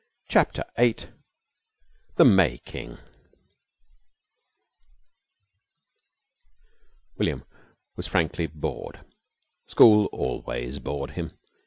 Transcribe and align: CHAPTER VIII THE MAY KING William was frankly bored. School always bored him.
CHAPTER 0.29 0.63
VIII 0.79 0.95
THE 2.15 2.25
MAY 2.25 2.57
KING 2.65 2.97
William 7.19 7.45
was 7.95 8.07
frankly 8.07 8.47
bored. 8.47 9.01
School 9.67 10.05
always 10.07 10.79
bored 10.79 11.11
him. 11.11 11.37